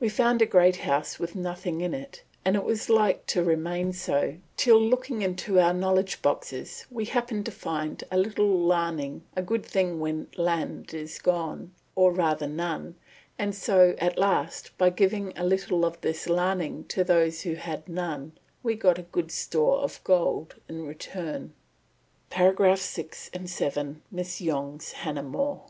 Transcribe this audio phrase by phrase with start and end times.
[0.00, 4.80] We found a great house with nothing in it—and it was like to remain so—till,
[4.80, 10.28] looking into our knowledge boxes, we happened to find a little larning—a good thing when
[10.38, 12.94] land is gone, or rather none,
[13.38, 17.86] and so at last, by giving a little of this larning to those who had
[17.86, 18.32] none,
[18.62, 21.52] we got a good store of gold in return"
[22.30, 22.78] (pp.
[22.78, 25.64] 6, 7, Miss Yonge's Hannah More).